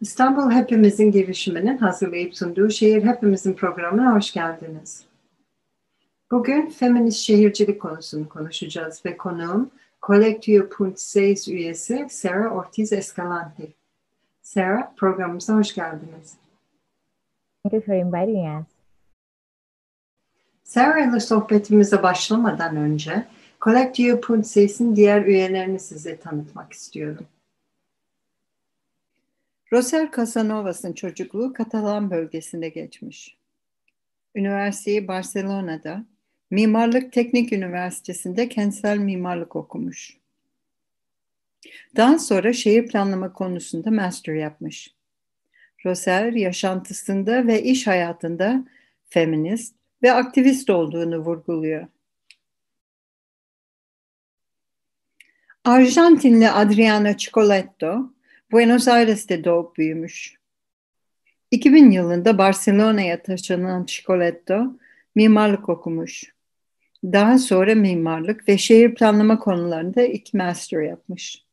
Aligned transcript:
İstanbul 0.00 0.50
Hepimizin 0.50 1.12
girişiminin 1.12 1.78
hazırlayıp 1.78 2.36
sunduğu 2.36 2.70
Şehir 2.70 3.02
Hepimizin 3.02 3.54
programına 3.54 4.14
hoş 4.16 4.32
geldiniz. 4.32 5.04
Bugün 6.30 6.70
feminist 6.70 7.18
şehircilik 7.18 7.80
konusunu 7.80 8.28
konuşacağız 8.28 9.04
ve 9.06 9.16
konuğum 9.16 9.70
Collectio.6 10.06 11.52
üyesi 11.52 12.06
Sarah 12.10 12.52
Ortiz 12.52 12.92
Escalante. 12.92 13.68
Sarah, 14.42 14.94
programımıza 14.96 15.54
hoş 15.54 15.74
geldiniz. 15.74 16.34
Thank 17.62 17.72
you 17.72 17.82
for 17.82 17.94
inviting 17.94 18.60
us. 18.60 18.66
Sarah 20.64 21.10
ile 21.10 21.20
sohbetimize 21.20 22.02
başlamadan 22.02 22.76
önce 22.76 23.26
Collectio.6'in 23.60 24.96
diğer 24.96 25.22
üyelerini 25.22 25.78
size 25.80 26.16
tanıtmak 26.16 26.72
istiyorum. 26.72 27.26
Roser 29.72 30.10
Casanovas'ın 30.16 30.92
çocukluğu 30.92 31.52
Katalan 31.52 32.10
bölgesinde 32.10 32.68
geçmiş. 32.68 33.36
Üniversiteyi 34.34 35.08
Barcelona'da, 35.08 36.04
Mimarlık 36.50 37.12
Teknik 37.12 37.52
Üniversitesi'nde 37.52 38.48
kentsel 38.48 38.98
mimarlık 38.98 39.56
okumuş. 39.56 40.16
Daha 41.96 42.18
sonra 42.18 42.52
şehir 42.52 42.86
planlama 42.88 43.32
konusunda 43.32 43.90
master 43.90 44.34
yapmış. 44.34 44.94
Roser 45.86 46.32
yaşantısında 46.32 47.46
ve 47.46 47.62
iş 47.62 47.86
hayatında 47.86 48.64
feminist 49.08 49.74
ve 50.02 50.12
aktivist 50.12 50.70
olduğunu 50.70 51.18
vurguluyor. 51.18 51.86
Arjantinli 55.64 56.50
Adriana 56.50 57.16
Chicoletto, 57.16 58.12
Buenos 58.52 58.88
Aires'te 58.88 59.44
doğup 59.44 59.76
büyümüş. 59.76 60.34
2000 61.50 61.90
yılında 61.90 62.38
Barcelona'ya 62.38 63.22
taşınan 63.22 63.84
Chicoletto 63.84 64.76
mimarlık 65.14 65.68
okumuş. 65.68 66.34
Daha 67.04 67.38
sonra 67.38 67.74
mimarlık 67.74 68.48
ve 68.48 68.58
şehir 68.58 68.94
planlama 68.94 69.38
konularında 69.38 70.02
iki 70.02 70.36
master 70.36 70.82
yapmış. 70.82 71.44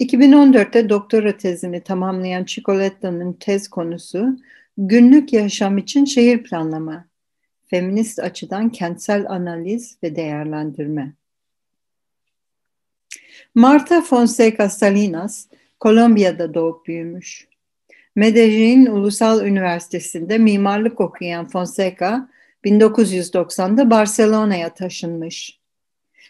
2014'te 0.00 0.88
doktora 0.88 1.36
tezini 1.36 1.80
tamamlayan 1.80 2.44
Chicoletto'nun 2.44 3.32
tez 3.32 3.68
konusu 3.68 4.38
günlük 4.78 5.32
yaşam 5.32 5.78
için 5.78 6.04
şehir 6.04 6.42
planlama, 6.42 7.04
feminist 7.66 8.18
açıdan 8.18 8.70
kentsel 8.70 9.30
analiz 9.30 9.98
ve 10.02 10.16
değerlendirme. 10.16 11.12
Marta 13.54 14.02
Fonseca 14.02 14.68
Salinas, 14.70 15.46
Kolombiya'da 15.80 16.54
doğup 16.54 16.86
büyümüş. 16.86 17.48
Medellin 18.16 18.86
Ulusal 18.86 19.46
Üniversitesi'nde 19.46 20.38
mimarlık 20.38 21.00
okuyan 21.00 21.48
Fonseca, 21.48 22.28
1990'da 22.64 23.90
Barcelona'ya 23.90 24.74
taşınmış. 24.74 25.58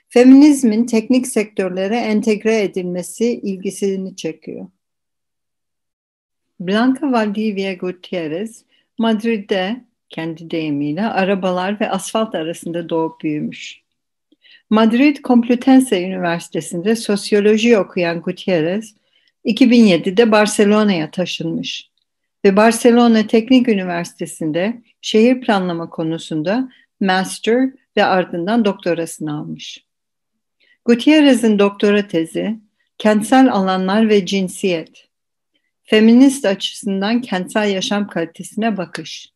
Feminizmin 0.08 0.86
teknik 0.86 1.26
sektörlere 1.26 1.96
entegre 1.96 2.62
edilmesi 2.62 3.26
ilgisini 3.26 4.16
çekiyor. 4.16 4.66
Blanca 6.60 7.12
Valdivia 7.12 7.72
Gutierrez, 7.72 8.64
Madrid'de 8.98 9.84
kendi 10.08 10.50
deyimiyle 10.50 11.02
arabalar 11.06 11.80
ve 11.80 11.90
asfalt 11.90 12.34
arasında 12.34 12.88
doğup 12.88 13.20
büyümüş. 13.20 13.83
Madrid 14.74 15.16
Complutense 15.24 16.02
Üniversitesi'nde 16.02 16.96
sosyoloji 16.96 17.78
okuyan 17.78 18.20
Gutierrez, 18.20 18.94
2007'de 19.44 20.30
Barcelona'ya 20.32 21.10
taşınmış 21.10 21.90
ve 22.44 22.56
Barcelona 22.56 23.26
Teknik 23.26 23.68
Üniversitesi'nde 23.68 24.82
şehir 25.00 25.40
planlama 25.40 25.90
konusunda 25.90 26.68
master 27.00 27.70
ve 27.96 28.04
ardından 28.04 28.64
doktorasını 28.64 29.38
almış. 29.38 29.84
Gutierrez'in 30.84 31.58
doktora 31.58 32.08
tezi 32.08 32.58
kentsel 32.98 33.52
alanlar 33.52 34.08
ve 34.08 34.26
cinsiyet, 34.26 35.08
feminist 35.82 36.44
açısından 36.44 37.20
kentsel 37.20 37.70
yaşam 37.70 38.08
kalitesine 38.08 38.76
bakış. 38.76 39.32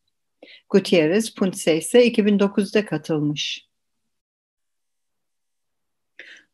Gutierrez 0.71 1.35
Punce 1.35 1.79
ise 1.79 2.09
2009'da 2.09 2.87
katılmış. 2.87 3.68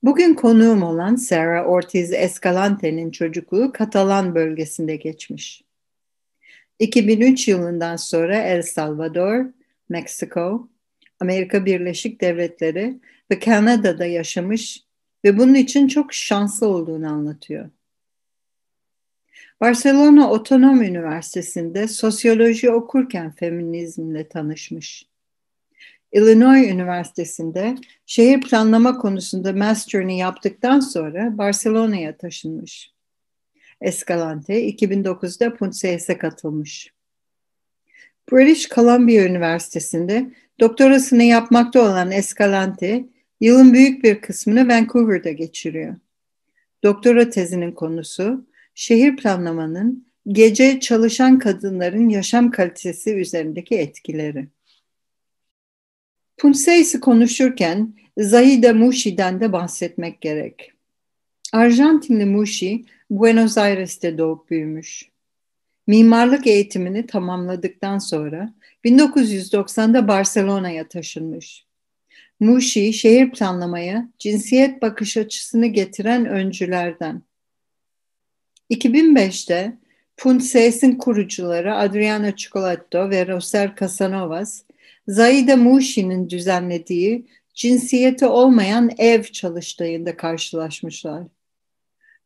Bugün 0.05 0.35
konuğum 0.35 0.83
olan 0.83 1.17
Sarah 1.17 1.69
Ortiz 1.69 2.13
Escalante'nin 2.13 3.11
çocukluğu 3.11 3.73
Katalan 3.73 4.35
bölgesinde 4.35 4.97
geçmiş. 4.97 5.65
2003 6.79 7.49
yılından 7.49 7.97
sonra 7.97 8.37
El 8.37 8.63
Salvador, 8.63 9.45
Meksiko, 9.89 10.69
Amerika 11.21 11.67
Birleşik 11.67 12.21
Devletleri 12.21 13.01
ve 13.31 13.39
Kanada'da 13.39 14.05
yaşamış 14.05 14.85
ve 15.25 15.39
bunun 15.39 15.55
için 15.55 15.89
çok 15.89 16.15
şanslı 16.15 16.69
olduğunu 16.69 17.09
anlatıyor. 17.09 17.71
Barcelona 19.61 20.31
Otonom 20.31 20.83
Üniversitesi'nde 20.83 21.89
sosyoloji 21.89 22.71
okurken 22.71 23.31
feminizmle 23.31 24.29
tanışmış. 24.29 25.14
Illinois 26.15 26.71
Üniversitesi'nde 26.71 27.75
şehir 28.07 28.41
planlama 28.41 28.99
konusunda 28.99 29.53
master'ını 29.53 30.13
yaptıktan 30.13 30.81
sonra 30.81 31.39
Barcelona'ya 31.39 32.17
taşınmış. 32.17 32.93
Escalante 33.81 34.69
2009'da 34.69 35.55
Punces'e 35.55 36.19
katılmış. 36.19 36.93
British 38.33 38.69
Columbia 38.69 39.25
Üniversitesi'nde 39.25 40.31
doktorasını 40.61 41.23
yapmakta 41.23 41.81
olan 41.81 42.11
Escalante, 42.11 43.05
yılın 43.41 43.73
büyük 43.73 44.05
bir 44.05 44.21
kısmını 44.21 44.69
Vancouver'da 44.69 45.31
geçiriyor. 45.31 45.97
Doktora 46.83 47.31
tezinin 47.31 47.73
konusu, 47.73 48.47
şehir 48.75 49.17
planlamanın 49.17 50.07
gece 50.29 50.81
çalışan 50.81 51.39
kadınların 51.39 52.09
yaşam 52.09 52.51
kalitesi 52.51 53.15
üzerindeki 53.15 53.75
etkileri. 53.75 54.54
Punseis'i 56.37 57.01
konuşurken 57.01 57.95
Zahida 58.19 58.75
Mushi'den 58.75 59.41
de 59.41 59.53
bahsetmek 59.53 60.21
gerek. 60.21 60.73
Arjantinli 61.53 62.25
Mushi, 62.25 62.85
Buenos 63.11 63.59
Aires'te 63.59 64.19
doğup 64.19 64.51
büyümüş. 64.51 65.09
Mimarlık 65.87 66.47
eğitimini 66.47 67.07
tamamladıktan 67.07 67.99
sonra 67.99 68.55
1990'da 68.85 70.09
Barcelona'ya 70.09 70.89
taşınmış. 70.89 71.65
Mushi, 72.41 72.93
şehir 72.93 73.31
planlamaya 73.31 74.09
cinsiyet 74.19 74.83
bakış 74.83 75.17
açısını 75.17 75.67
getiren 75.67 76.27
öncülerden. 76.27 77.23
2005'te 78.71 79.79
Punses'in 80.17 80.97
kurucuları 80.97 81.77
Adriano 81.77 82.35
Cicolatto 82.37 83.11
ve 83.11 83.27
Roser 83.27 83.77
Casanovas, 83.77 84.63
Zaida 85.09 85.57
Mushi'nin 85.57 86.31
düzenlediği 86.31 87.27
cinsiyeti 87.55 88.27
olmayan 88.27 88.91
ev 88.99 89.23
çalıştayında 89.23 90.17
karşılaşmışlar. 90.17 91.27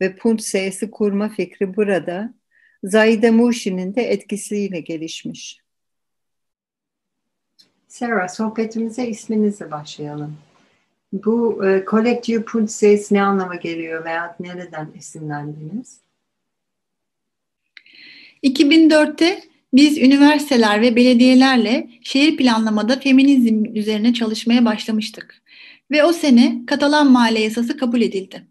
Ve 0.00 0.16
Punses'i 0.16 0.90
kurma 0.90 1.28
fikri 1.28 1.76
burada 1.76 2.34
Zaida 2.84 3.32
Mushi'nin 3.32 3.94
de 3.94 4.02
etkisiyle 4.02 4.80
gelişmiş. 4.80 5.60
Sarah, 7.88 8.28
sohbetimize 8.28 9.06
isminizle 9.06 9.70
başlayalım. 9.70 10.36
Bu 11.12 11.66
e, 11.66 11.84
Collective 11.90 12.44
Punses 12.44 13.12
ne 13.12 13.22
anlama 13.22 13.54
geliyor 13.54 14.04
veya 14.04 14.36
nereden 14.40 14.92
esinlendiniz? 14.98 16.00
2004'te 18.42 19.42
biz 19.72 19.98
üniversiteler 19.98 20.82
ve 20.82 20.96
belediyelerle 20.96 21.90
şehir 22.02 22.36
planlamada 22.36 23.00
feminizm 23.00 23.64
üzerine 23.74 24.14
çalışmaya 24.14 24.64
başlamıştık. 24.64 25.42
Ve 25.90 26.04
o 26.04 26.12
sene 26.12 26.62
Katalan 26.66 27.10
Mahalle 27.10 27.40
Yasası 27.40 27.76
kabul 27.76 28.00
edildi. 28.00 28.46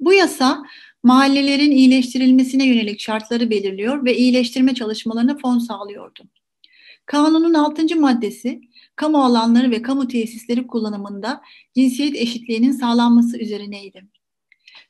Bu 0.00 0.12
yasa 0.12 0.62
mahallelerin 1.02 1.70
iyileştirilmesine 1.70 2.66
yönelik 2.66 3.00
şartları 3.00 3.50
belirliyor 3.50 4.04
ve 4.04 4.16
iyileştirme 4.16 4.74
çalışmalarına 4.74 5.38
fon 5.38 5.58
sağlıyordu. 5.58 6.22
Kanunun 7.06 7.54
6. 7.54 7.96
maddesi 7.96 8.60
kamu 8.96 9.24
alanları 9.24 9.70
ve 9.70 9.82
kamu 9.82 10.08
tesisleri 10.08 10.66
kullanımında 10.66 11.42
cinsiyet 11.74 12.16
eşitliğinin 12.16 12.72
sağlanması 12.72 13.38
üzerineydi. 13.38 14.04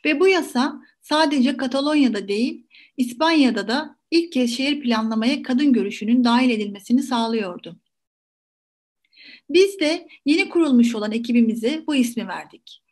Ve 0.05 0.20
bu 0.20 0.29
yasa 0.29 0.81
sadece 1.00 1.56
Katalonya'da 1.56 2.29
değil, 2.29 2.67
İspanya'da 2.97 3.69
da 3.69 3.97
ilk 4.11 4.33
kez 4.33 4.56
şehir 4.56 4.81
planlamaya 4.81 5.43
kadın 5.43 5.73
görüşünün 5.73 6.25
dahil 6.25 6.50
edilmesini 6.50 7.03
sağlıyordu. 7.03 7.77
Biz 9.50 9.81
de 9.81 10.09
yeni 10.25 10.49
kurulmuş 10.49 10.94
olan 10.94 11.12
ekibimize 11.12 11.85
bu 11.87 11.94
ismi 11.94 12.29
verdik. 12.29 12.83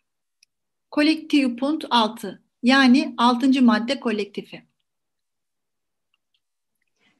Kolektiv 0.91 1.57
Punt 1.57 1.85
6 1.91 2.43
yani 2.63 3.15
6. 3.17 3.63
madde 3.63 4.01
kolektifi. 4.01 4.63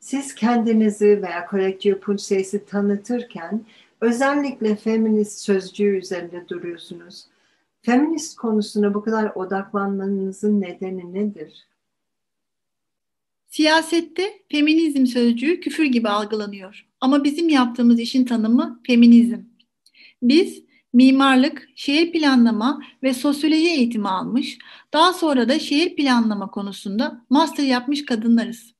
Siz 0.01 0.35
kendinizi 0.35 1.23
veya 1.23 1.47
Collective 1.51 2.01
Pulses'i 2.01 2.65
tanıtırken 2.65 3.65
özellikle 4.01 4.77
feminist 4.77 5.41
sözcüğü 5.41 5.99
üzerinde 5.99 6.49
duruyorsunuz. 6.49 7.27
Feminist 7.83 8.37
konusuna 8.37 8.95
bu 8.95 9.03
kadar 9.03 9.33
odaklanmanızın 9.35 10.61
nedeni 10.61 11.15
nedir? 11.15 11.70
Siyasette 13.51 14.43
feminizm 14.53 15.07
sözcüğü 15.07 15.61
küfür 15.61 15.85
gibi 15.85 16.09
algılanıyor. 16.09 16.87
Ama 17.01 17.25
bizim 17.25 17.49
yaptığımız 17.49 18.01
işin 18.01 18.25
tanımı 18.25 18.81
feminizm. 18.87 19.39
Biz 20.23 20.63
mimarlık, 20.93 21.69
şehir 21.75 22.13
planlama 22.13 22.83
ve 23.03 23.15
sosyoloji 23.15 23.69
eğitimi 23.69 24.09
almış, 24.09 24.59
daha 24.93 25.13
sonra 25.13 25.49
da 25.49 25.59
şehir 25.59 25.97
planlama 25.97 26.51
konusunda 26.51 27.25
master 27.31 27.65
yapmış 27.65 28.05
kadınlarız. 28.05 28.75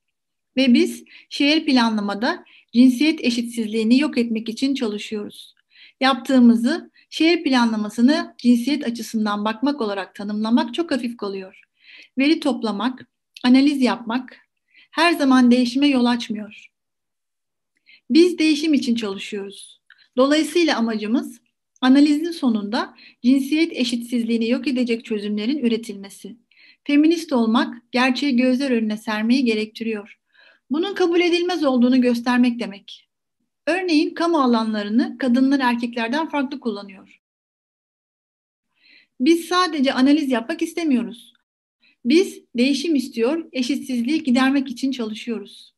Ve 0.57 0.75
biz 0.75 1.05
şehir 1.31 1.67
planlamada 1.67 2.45
cinsiyet 2.73 3.25
eşitsizliğini 3.25 3.99
yok 3.99 4.19
etmek 4.19 4.49
için 4.49 4.75
çalışıyoruz. 4.75 5.55
Yaptığımızı 6.01 6.91
şehir 7.11 7.45
planlamasını 7.45 8.35
cinsiyet 8.39 8.87
açısından 8.87 9.45
bakmak 9.45 9.81
olarak 9.81 10.15
tanımlamak 10.15 10.75
çok 10.75 10.91
hafif 10.91 11.17
kalıyor. 11.17 11.61
Veri 12.19 12.41
toplamak, 12.41 13.09
analiz 13.45 13.83
yapmak 13.83 14.50
her 14.91 15.13
zaman 15.13 15.51
değişime 15.51 15.89
yol 15.89 16.05
açmıyor. 16.05 16.71
Biz 18.11 18.39
değişim 18.39 18.75
için 18.75 18.95
çalışıyoruz. 18.95 19.81
Dolayısıyla 20.17 20.77
amacımız 20.77 21.41
analizin 21.81 22.31
sonunda 22.31 22.95
cinsiyet 23.25 23.73
eşitsizliğini 23.73 24.49
yok 24.49 24.69
edecek 24.69 25.05
çözümlerin 25.05 25.59
üretilmesi. 25.59 26.37
Feminist 26.85 27.33
olmak 27.33 27.93
gerçeği 27.93 28.37
gözler 28.37 28.71
önüne 28.71 28.97
sermeyi 28.97 29.45
gerektiriyor. 29.45 30.19
Bunun 30.71 30.95
kabul 30.95 31.21
edilmez 31.21 31.65
olduğunu 31.65 32.01
göstermek 32.01 32.61
demek. 32.61 33.09
Örneğin 33.67 34.15
kamu 34.15 34.43
alanlarını 34.43 35.19
kadınlar 35.19 35.61
erkeklerden 35.61 36.29
farklı 36.29 36.61
kullanıyor. 36.61 37.21
Biz 39.21 39.45
sadece 39.45 39.93
analiz 39.93 40.31
yapmak 40.31 40.63
istemiyoruz. 40.63 41.30
Biz 42.05 42.43
değişim 42.57 42.95
istiyor, 42.95 43.45
eşitsizliği 43.53 44.23
gidermek 44.23 44.69
için 44.69 44.93
çalışıyoruz. 44.93 45.75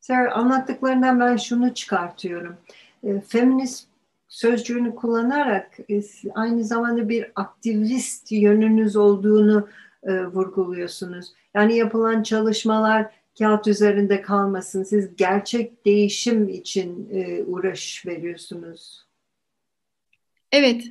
Sarah 0.00 0.36
anlattıklarından 0.36 1.20
ben 1.20 1.36
şunu 1.36 1.74
çıkartıyorum. 1.74 2.56
E, 3.04 3.20
feminist 3.20 3.88
sözcüğünü 4.28 4.94
kullanarak 4.94 5.78
e, 5.90 6.02
aynı 6.34 6.64
zamanda 6.64 7.08
bir 7.08 7.32
aktivist 7.34 8.32
yönünüz 8.32 8.96
olduğunu 8.96 9.68
e, 10.02 10.26
vurguluyorsunuz. 10.26 11.32
Yani 11.54 11.76
yapılan 11.76 12.22
çalışmalar 12.22 13.06
kağıt 13.38 13.66
üzerinde 13.66 14.22
kalmasın. 14.22 14.82
Siz 14.82 15.16
gerçek 15.16 15.86
değişim 15.86 16.48
için 16.48 17.08
uğraş 17.46 18.06
veriyorsunuz. 18.06 19.06
Evet, 20.52 20.84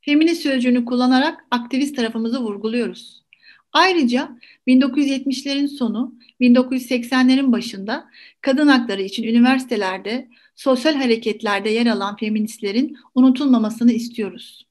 feminist 0.00 0.42
sözcüğünü 0.42 0.84
kullanarak 0.84 1.44
aktivist 1.50 1.96
tarafımızı 1.96 2.40
vurguluyoruz. 2.40 3.25
Ayrıca 3.72 4.38
1970'lerin 4.66 5.68
sonu, 5.68 6.14
1980'lerin 6.40 7.52
başında 7.52 8.10
kadın 8.40 8.68
hakları 8.68 9.02
için 9.02 9.22
üniversitelerde, 9.22 10.28
sosyal 10.54 10.94
hareketlerde 10.94 11.70
yer 11.70 11.86
alan 11.86 12.16
feministlerin 12.16 12.96
unutulmamasını 13.14 13.92
istiyoruz. 13.92 14.66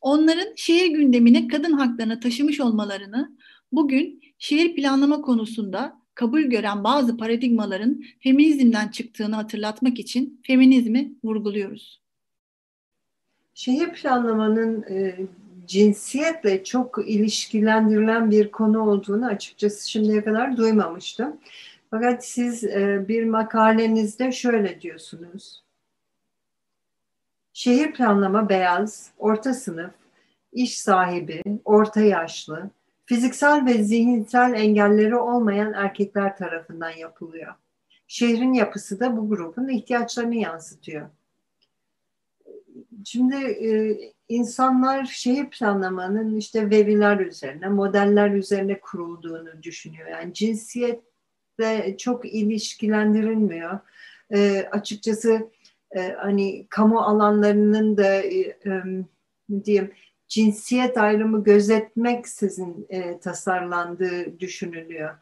Onların 0.00 0.48
şehir 0.56 0.90
gündemine 0.90 1.48
kadın 1.48 1.72
haklarını 1.72 2.20
taşımış 2.20 2.60
olmalarını 2.60 3.36
bugün 3.72 4.22
şehir 4.38 4.74
planlama 4.74 5.20
konusunda 5.20 6.02
kabul 6.14 6.42
gören 6.42 6.84
bazı 6.84 7.16
paradigmaların 7.16 8.02
feminizmden 8.20 8.88
çıktığını 8.88 9.34
hatırlatmak 9.34 9.98
için 9.98 10.40
feminizmi 10.42 11.14
vurguluyoruz. 11.24 12.02
Şehir 13.54 13.92
planlamanın 13.92 14.82
e, 14.82 15.16
cinsiyetle 15.72 16.64
çok 16.64 16.98
ilişkilendirilen 17.06 18.30
bir 18.30 18.50
konu 18.50 18.90
olduğunu 18.90 19.26
açıkçası 19.26 19.90
şimdiye 19.90 20.24
kadar 20.24 20.56
duymamıştım. 20.56 21.36
Fakat 21.90 22.26
siz 22.26 22.64
e, 22.64 23.04
bir 23.08 23.24
makalenizde 23.24 24.32
şöyle 24.32 24.80
diyorsunuz. 24.80 25.62
Şehir 27.52 27.92
planlama 27.92 28.48
beyaz, 28.48 29.10
orta 29.18 29.54
sınıf, 29.54 29.90
iş 30.52 30.80
sahibi, 30.80 31.42
orta 31.64 32.00
yaşlı, 32.00 32.70
fiziksel 33.06 33.66
ve 33.66 33.82
zihinsel 33.82 34.52
engelleri 34.54 35.16
olmayan 35.16 35.72
erkekler 35.72 36.36
tarafından 36.36 36.90
yapılıyor. 36.90 37.54
Şehrin 38.06 38.52
yapısı 38.52 39.00
da 39.00 39.16
bu 39.16 39.28
grubun 39.28 39.68
ihtiyaçlarını 39.68 40.34
yansıtıyor. 40.34 41.08
Şimdi 43.04 43.36
e, 43.46 43.98
insanlar 44.32 45.04
şehir 45.04 45.50
planlamanın 45.50 46.36
işte 46.36 46.70
veriler 46.70 47.18
üzerine, 47.18 47.68
modeller 47.68 48.30
üzerine 48.30 48.80
kurulduğunu 48.80 49.62
düşünüyor. 49.62 50.08
Yani 50.08 50.34
cinsiyetle 50.34 51.96
çok 51.98 52.34
ilişkilendirilmiyor. 52.34 53.78
E, 54.34 54.68
açıkçası 54.70 55.50
e, 55.96 56.12
hani 56.12 56.66
kamu 56.70 57.00
alanlarının 57.00 57.96
da 57.96 58.14
e, 58.14 58.38
e, 58.40 58.82
diyeyim 59.64 59.92
cinsiyet 60.28 60.98
ayrımı 60.98 61.44
gözetmeksizin 61.44 62.86
e, 62.88 63.18
tasarlandığı 63.18 64.40
düşünülüyor. 64.40 65.14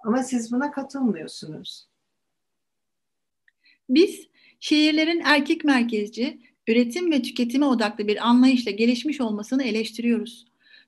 Ama 0.00 0.22
siz 0.22 0.52
buna 0.52 0.70
katılmıyorsunuz. 0.70 1.88
Biz 3.88 4.28
şehirlerin 4.60 5.22
erkek 5.24 5.64
merkezci, 5.64 6.40
üretim 6.66 7.12
ve 7.12 7.22
tüketime 7.22 7.66
odaklı 7.66 8.08
bir 8.08 8.28
anlayışla 8.28 8.70
gelişmiş 8.70 9.20
olmasını 9.20 9.62
eleştiriyoruz. 9.64 10.44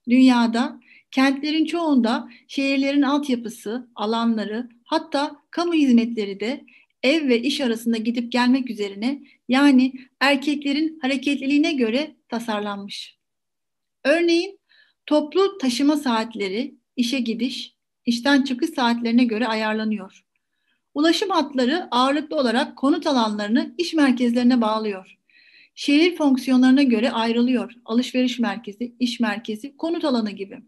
Dünyada 0.08 0.80
kentlerin 1.10 1.64
çoğunda 1.64 2.28
şehirlerin 2.48 3.02
altyapısı, 3.02 3.88
alanları, 3.94 4.68
hatta 4.84 5.36
kamu 5.50 5.74
hizmetleri 5.74 6.40
de 6.40 6.64
ev 7.02 7.28
ve 7.28 7.42
iş 7.42 7.60
arasında 7.60 7.96
gidip 7.96 8.32
gelmek 8.32 8.70
üzerine 8.70 9.22
yani 9.48 9.92
erkeklerin 10.20 10.98
hareketliliğine 11.02 11.72
göre 11.72 12.16
tasarlanmış. 12.28 13.18
Örneğin 14.04 14.60
toplu 15.06 15.58
taşıma 15.58 15.96
saatleri 15.96 16.74
işe 16.96 17.18
gidiş, 17.18 17.74
işten 18.06 18.42
çıkış 18.42 18.70
saatlerine 18.70 19.24
göre 19.24 19.46
ayarlanıyor. 19.46 20.24
Ulaşım 20.94 21.30
hatları 21.30 21.88
ağırlıklı 21.90 22.36
olarak 22.36 22.76
konut 22.76 23.06
alanlarını 23.06 23.74
iş 23.78 23.94
merkezlerine 23.94 24.60
bağlıyor. 24.60 25.18
Şehir 25.74 26.16
fonksiyonlarına 26.16 26.82
göre 26.82 27.10
ayrılıyor. 27.10 27.72
Alışveriş 27.84 28.38
merkezi, 28.38 28.94
iş 29.00 29.20
merkezi, 29.20 29.76
konut 29.76 30.04
alanı 30.04 30.30
gibi. 30.30 30.58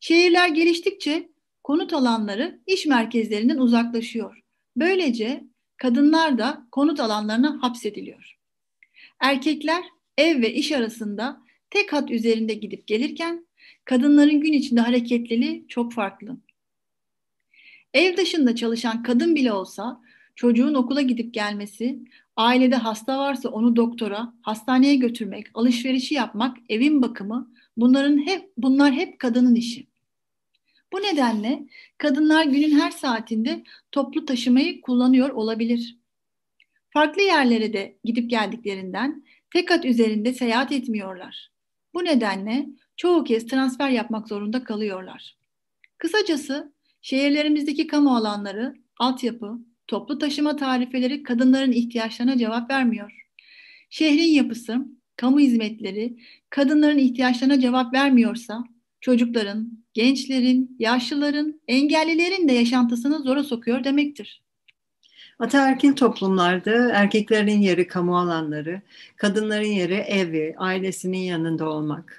Şehirler 0.00 0.48
geliştikçe 0.48 1.28
konut 1.64 1.92
alanları 1.92 2.60
iş 2.66 2.86
merkezlerinden 2.86 3.58
uzaklaşıyor. 3.58 4.42
Böylece 4.76 5.44
kadınlar 5.76 6.38
da 6.38 6.66
konut 6.72 7.00
alanlarına 7.00 7.62
hapsediliyor. 7.62 8.38
Erkekler 9.20 9.84
ev 10.18 10.42
ve 10.42 10.54
iş 10.54 10.72
arasında 10.72 11.42
tek 11.70 11.92
hat 11.92 12.10
üzerinde 12.10 12.54
gidip 12.54 12.86
gelirken 12.86 13.46
kadınların 13.84 14.40
gün 14.40 14.52
içinde 14.52 14.80
hareketliliği 14.80 15.64
çok 15.68 15.92
farklı. 15.92 16.36
Ev 17.94 18.16
dışında 18.16 18.56
çalışan 18.56 19.02
kadın 19.02 19.34
bile 19.34 19.52
olsa 19.52 20.00
çocuğun 20.36 20.74
okula 20.74 21.00
gidip 21.00 21.34
gelmesi, 21.34 21.98
ailede 22.38 22.76
hasta 22.76 23.18
varsa 23.18 23.48
onu 23.48 23.76
doktora, 23.76 24.34
hastaneye 24.42 24.96
götürmek, 24.96 25.46
alışverişi 25.54 26.14
yapmak, 26.14 26.56
evin 26.68 27.02
bakımı 27.02 27.52
bunların 27.76 28.26
hep 28.26 28.52
bunlar 28.56 28.92
hep 28.92 29.18
kadının 29.18 29.54
işi. 29.54 29.86
Bu 30.92 30.96
nedenle 30.96 31.66
kadınlar 31.98 32.44
günün 32.44 32.80
her 32.80 32.90
saatinde 32.90 33.64
toplu 33.92 34.24
taşımayı 34.24 34.80
kullanıyor 34.80 35.30
olabilir. 35.30 35.98
Farklı 36.90 37.22
yerlere 37.22 37.72
de 37.72 37.98
gidip 38.04 38.30
geldiklerinden 38.30 39.24
tek 39.52 39.70
at 39.70 39.84
üzerinde 39.84 40.32
seyahat 40.32 40.72
etmiyorlar. 40.72 41.50
Bu 41.94 42.04
nedenle 42.04 42.66
çoğu 42.96 43.24
kez 43.24 43.46
transfer 43.46 43.90
yapmak 43.90 44.28
zorunda 44.28 44.64
kalıyorlar. 44.64 45.36
Kısacası 45.98 46.72
şehirlerimizdeki 47.02 47.86
kamu 47.86 48.16
alanları, 48.16 48.74
altyapı, 48.98 49.58
toplu 49.88 50.18
taşıma 50.18 50.56
tarifeleri 50.56 51.22
kadınların 51.22 51.72
ihtiyaçlarına 51.72 52.38
cevap 52.38 52.70
vermiyor. 52.70 53.26
Şehrin 53.90 54.32
yapısı, 54.34 54.78
kamu 55.16 55.40
hizmetleri 55.40 56.16
kadınların 56.50 56.98
ihtiyaçlarına 56.98 57.60
cevap 57.60 57.94
vermiyorsa 57.94 58.64
çocukların, 59.00 59.84
gençlerin, 59.94 60.76
yaşlıların, 60.78 61.60
engellilerin 61.68 62.48
de 62.48 62.52
yaşantısını 62.52 63.18
zora 63.22 63.44
sokuyor 63.44 63.84
demektir. 63.84 64.42
Ataerkil 65.38 65.92
toplumlarda 65.92 66.90
erkeklerin 66.92 67.60
yeri 67.60 67.88
kamu 67.88 68.18
alanları, 68.18 68.82
kadınların 69.16 69.66
yeri 69.66 69.94
evi, 69.94 70.54
ailesinin 70.58 71.18
yanında 71.18 71.68
olmak. 71.70 72.18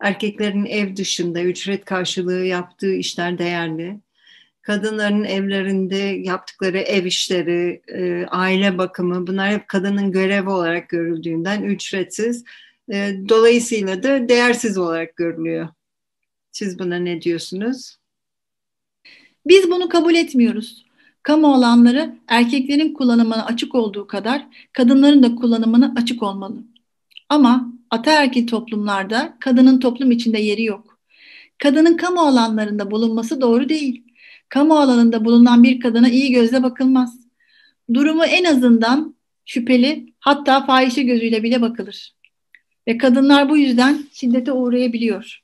Erkeklerin 0.00 0.64
ev 0.64 0.96
dışında 0.96 1.42
ücret 1.42 1.84
karşılığı 1.84 2.44
yaptığı 2.44 2.94
işler 2.94 3.38
değerli. 3.38 4.00
Kadınların 4.62 5.24
evlerinde 5.24 5.96
yaptıkları 5.96 6.78
ev 6.78 7.04
işleri, 7.04 7.82
e, 7.88 8.26
aile 8.26 8.78
bakımı 8.78 9.26
bunlar 9.26 9.50
hep 9.50 9.68
kadının 9.68 10.12
görevi 10.12 10.48
olarak 10.48 10.88
görüldüğünden 10.88 11.62
ücretsiz. 11.62 12.44
E, 12.92 13.14
dolayısıyla 13.28 14.02
da 14.02 14.28
değersiz 14.28 14.78
olarak 14.78 15.16
görülüyor. 15.16 15.68
Siz 16.52 16.78
buna 16.78 16.96
ne 16.96 17.22
diyorsunuz? 17.22 17.96
Biz 19.46 19.70
bunu 19.70 19.88
kabul 19.88 20.14
etmiyoruz. 20.14 20.84
Kamu 21.22 21.54
alanları 21.54 22.18
erkeklerin 22.28 22.94
kullanımına 22.94 23.46
açık 23.46 23.74
olduğu 23.74 24.06
kadar 24.06 24.46
kadınların 24.72 25.22
da 25.22 25.34
kullanımına 25.34 25.94
açık 25.96 26.22
olmalı. 26.22 26.62
Ama 27.28 27.72
ataerkil 27.90 28.46
toplumlarda 28.46 29.36
kadının 29.40 29.80
toplum 29.80 30.10
içinde 30.10 30.38
yeri 30.38 30.64
yok. 30.64 30.98
Kadının 31.58 31.96
kamu 31.96 32.20
alanlarında 32.20 32.90
bulunması 32.90 33.40
doğru 33.40 33.68
değil. 33.68 34.09
Kamu 34.50 34.78
alanında 34.78 35.24
bulunan 35.24 35.62
bir 35.62 35.80
kadına 35.80 36.08
iyi 36.08 36.32
gözle 36.32 36.62
bakılmaz. 36.62 37.20
Durumu 37.94 38.24
en 38.24 38.44
azından 38.44 39.14
şüpheli 39.44 40.12
hatta 40.20 40.66
fahişe 40.66 41.02
gözüyle 41.02 41.42
bile 41.42 41.60
bakılır. 41.60 42.14
Ve 42.88 42.98
kadınlar 42.98 43.48
bu 43.48 43.56
yüzden 43.56 44.04
şiddete 44.12 44.52
uğrayabiliyor. 44.52 45.42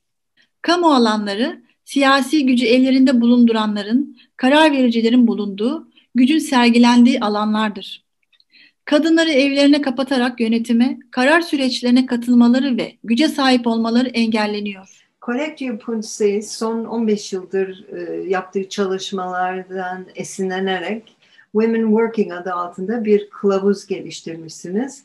Kamu 0.62 0.94
alanları 0.94 1.62
siyasi 1.84 2.46
gücü 2.46 2.66
ellerinde 2.66 3.20
bulunduranların, 3.20 4.18
karar 4.36 4.72
vericilerin 4.72 5.26
bulunduğu, 5.26 5.88
gücün 6.14 6.38
sergilendiği 6.38 7.20
alanlardır. 7.20 8.04
Kadınları 8.84 9.30
evlerine 9.30 9.80
kapatarak 9.80 10.40
yönetime, 10.40 10.98
karar 11.10 11.40
süreçlerine 11.40 12.06
katılmaları 12.06 12.76
ve 12.76 12.96
güce 13.04 13.28
sahip 13.28 13.66
olmaları 13.66 14.08
engelleniyor. 14.08 15.05
Collective 15.26 15.78
Punse 15.78 16.42
son 16.42 16.84
15 16.84 17.32
yıldır 17.32 17.86
e, 17.92 18.22
yaptığı 18.28 18.68
çalışmalardan 18.68 20.06
esinlenerek 20.14 21.16
Women 21.52 21.86
Working 21.86 22.32
adı 22.32 22.52
altında 22.52 23.04
bir 23.04 23.30
kılavuz 23.30 23.86
geliştirmişsiniz. 23.86 25.04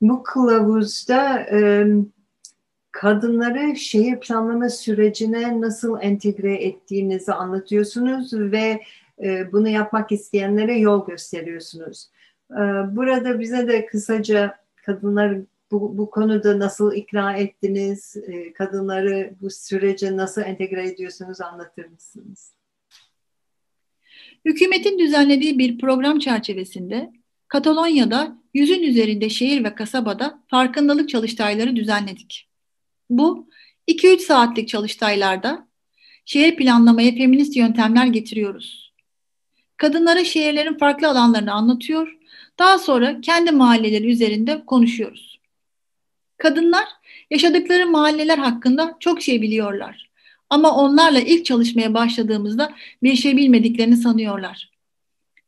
Bu 0.00 0.22
kılavuzda 0.22 1.40
e, 1.40 1.86
kadınları 2.92 3.76
şehir 3.76 4.20
planlama 4.20 4.68
sürecine 4.68 5.60
nasıl 5.60 5.98
entegre 6.00 6.54
ettiğinizi 6.54 7.32
anlatıyorsunuz 7.32 8.32
ve 8.32 8.80
e, 9.22 9.52
bunu 9.52 9.68
yapmak 9.68 10.12
isteyenlere 10.12 10.78
yol 10.78 11.06
gösteriyorsunuz. 11.06 12.10
E, 12.50 12.62
burada 12.96 13.40
bize 13.40 13.68
de 13.68 13.86
kısaca 13.86 14.58
kadınlar 14.86 15.36
bu, 15.70 15.98
bu 15.98 16.10
konuda 16.10 16.58
nasıl 16.58 16.94
ikna 16.94 17.36
ettiniz, 17.36 18.16
e, 18.16 18.52
kadınları 18.52 19.34
bu 19.40 19.50
sürece 19.50 20.16
nasıl 20.16 20.42
entegre 20.42 20.88
ediyorsunuz 20.88 21.40
anlatır 21.40 21.86
mısınız? 21.86 22.54
Hükümetin 24.44 24.98
düzenlediği 24.98 25.58
bir 25.58 25.78
program 25.78 26.18
çerçevesinde 26.18 27.12
Katalonya'da 27.48 28.38
yüzün 28.54 28.82
üzerinde 28.82 29.28
şehir 29.28 29.64
ve 29.64 29.74
kasabada 29.74 30.42
farkındalık 30.48 31.08
çalıştayları 31.08 31.76
düzenledik. 31.76 32.48
Bu 33.10 33.48
2-3 33.88 34.18
saatlik 34.18 34.68
çalıştaylarda 34.68 35.68
şehir 36.24 36.56
planlamaya 36.56 37.14
feminist 37.14 37.56
yöntemler 37.56 38.06
getiriyoruz. 38.06 38.94
Kadınlara 39.76 40.24
şehirlerin 40.24 40.78
farklı 40.78 41.08
alanlarını 41.08 41.52
anlatıyor, 41.52 42.18
daha 42.58 42.78
sonra 42.78 43.20
kendi 43.20 43.52
mahalleleri 43.52 44.10
üzerinde 44.10 44.64
konuşuyoruz. 44.66 45.40
Kadınlar 46.44 46.84
yaşadıkları 47.30 47.86
mahalleler 47.86 48.38
hakkında 48.38 48.96
çok 49.00 49.22
şey 49.22 49.42
biliyorlar. 49.42 50.10
Ama 50.50 50.76
onlarla 50.76 51.20
ilk 51.20 51.44
çalışmaya 51.44 51.94
başladığımızda 51.94 52.74
bir 53.02 53.16
şey 53.16 53.36
bilmediklerini 53.36 53.96
sanıyorlar. 53.96 54.70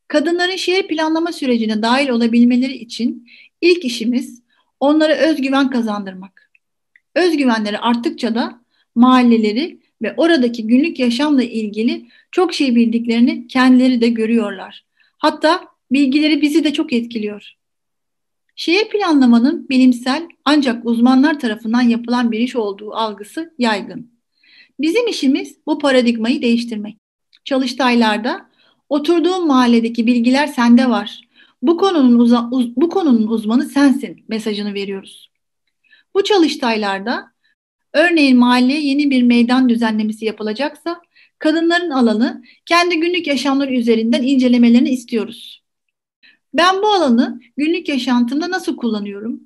Kadınların 0.09 0.57
şehir 0.57 0.89
planlama 0.89 1.33
sürecine 1.33 1.83
dahil 1.83 2.09
olabilmeleri 2.09 2.73
için 2.73 3.29
ilk 3.61 3.85
işimiz 3.85 4.43
onlara 4.81 5.15
özgüven 5.15 5.71
kazandırmak. 5.71 6.51
Özgüvenleri 7.15 7.79
arttıkça 7.79 8.35
da 8.35 8.61
mahalleleri 8.95 9.79
ve 10.03 10.15
oradaki 10.17 10.67
günlük 10.67 10.99
yaşamla 10.99 11.43
ilgili 11.43 12.07
çok 12.31 12.55
şey 12.55 12.75
bildiklerini 12.77 13.49
kendileri 13.49 14.01
de 14.01 14.09
görüyorlar. 14.09 14.85
Hatta 15.19 15.65
bilgileri 15.93 16.43
bizi 16.43 16.65
de 16.65 16.73
çok 16.73 16.93
etkiliyor. 16.93 17.57
Şehir 18.57 18.89
planlamanın 18.89 19.69
bilimsel 19.69 20.29
ancak 20.45 20.87
uzmanlar 20.87 21.41
tarafından 21.41 21.83
yapılan 21.83 22.33
bir 22.33 22.39
iş 22.39 22.57
olduğu 22.57 22.95
algısı 22.95 23.55
yaygın. 23.59 24.11
Bizim 24.81 25.07
işimiz 25.07 25.57
bu 25.67 25.79
paradigmayı 25.79 26.43
değiştirmek. 26.43 26.97
Çalıştaylarda 27.45 28.51
oturduğun 28.89 29.47
mahalledeki 29.47 30.07
bilgiler 30.07 30.47
sende 30.47 30.91
var. 30.91 31.21
Bu 31.63 31.77
konunun 31.77 32.19
uza, 32.19 32.49
uz, 32.51 32.77
bu 32.77 32.89
konunun 32.89 33.27
uzmanı 33.27 33.65
sensin 33.65 34.25
mesajını 34.29 34.75
veriyoruz. 34.75 35.31
Bu 36.15 36.25
çalıştaylarda 36.25 37.33
örneğin 37.93 38.37
mahalleye 38.37 38.81
yeni 38.81 39.11
bir 39.11 39.23
meydan 39.23 39.69
düzenlemesi 39.69 40.25
yapılacaksa 40.25 41.01
kadınların 41.39 41.91
alanı 41.91 42.43
kendi 42.67 43.01
günlük 43.01 43.27
yaşamları 43.27 43.75
üzerinden 43.75 44.23
incelemelerini 44.23 44.91
istiyoruz. 44.91 45.66
Ben 46.57 46.83
bu 46.83 46.87
alanı 46.87 47.41
günlük 47.57 47.89
yaşantımda 47.89 48.51
nasıl 48.51 48.77
kullanıyorum? 48.77 49.41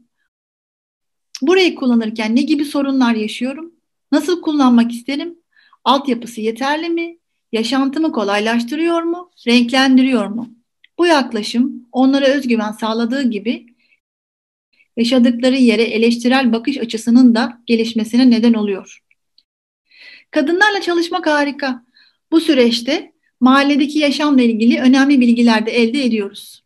Burayı 1.43 1.75
kullanırken 1.75 2.37
ne 2.37 2.43
gibi 2.43 2.65
sorunlar 2.65 3.15
yaşıyorum? 3.15 3.75
Nasıl 4.13 4.43
kullanmak 4.43 4.93
isterim? 4.93 5.39
Altyapısı 5.85 6.41
yeterli 6.41 6.89
mi? 6.89 7.19
Yaşantımı 7.53 8.13
kolaylaştırıyor 8.13 9.03
mu? 9.03 9.31
Renklendiriyor 9.47 10.27
mu? 10.27 10.55
Bu 10.99 11.07
yaklaşım 11.07 11.89
onlara 11.93 12.27
özgüven 12.27 12.73
sağladığı 12.73 13.31
gibi 13.31 13.67
yaşadıkları 14.97 15.57
yere 15.57 15.83
eleştirel 15.83 16.53
bakış 16.53 16.79
açısının 16.79 17.35
da 17.35 17.63
gelişmesine 17.67 18.31
neden 18.31 18.53
oluyor. 18.53 19.03
Kadınlarla 20.31 20.81
çalışmak 20.81 21.27
harika. 21.27 21.85
Bu 22.31 22.41
süreçte 22.41 23.13
mahalledeki 23.41 23.99
yaşamla 23.99 24.43
ilgili 24.43 24.81
önemli 24.81 25.21
bilgiler 25.21 25.67
de 25.67 25.71
elde 25.71 26.05
ediyoruz. 26.05 26.60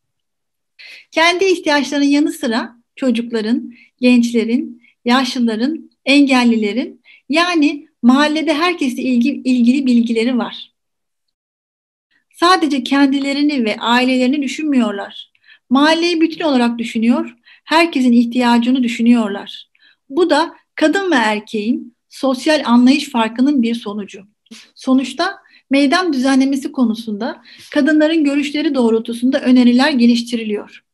Kendi 1.14 1.44
ihtiyaçlarının 1.44 2.06
yanı 2.06 2.32
sıra 2.32 2.76
çocukların, 2.96 3.72
gençlerin, 4.00 4.82
yaşlıların, 5.04 5.90
engellilerin 6.04 7.02
yani 7.28 7.88
mahallede 8.02 8.54
herkesle 8.54 9.02
ilgi, 9.02 9.30
ilgili 9.30 9.86
bilgileri 9.86 10.38
var. 10.38 10.72
Sadece 12.32 12.84
kendilerini 12.84 13.64
ve 13.64 13.76
ailelerini 13.76 14.42
düşünmüyorlar. 14.42 15.32
Mahalleyi 15.70 16.20
bütün 16.20 16.44
olarak 16.44 16.78
düşünüyor, 16.78 17.36
herkesin 17.64 18.12
ihtiyacını 18.12 18.82
düşünüyorlar. 18.82 19.68
Bu 20.08 20.30
da 20.30 20.54
kadın 20.74 21.10
ve 21.10 21.14
erkeğin 21.14 21.96
sosyal 22.08 22.62
anlayış 22.64 23.10
farkının 23.10 23.62
bir 23.62 23.74
sonucu. 23.74 24.22
Sonuçta 24.74 25.38
meydan 25.70 26.12
düzenlemesi 26.12 26.72
konusunda 26.72 27.42
kadınların 27.72 28.24
görüşleri 28.24 28.74
doğrultusunda 28.74 29.40
öneriler 29.40 29.90
geliştiriliyor. 29.90 30.84